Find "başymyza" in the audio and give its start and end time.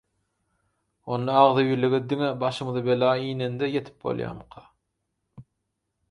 2.45-2.81